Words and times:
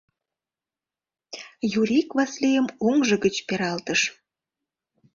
—Юрик 1.79 2.09
Васлийым 2.17 2.67
оҥжо 2.87 3.15
гыч 3.23 3.35
пералтыш. 3.47 4.01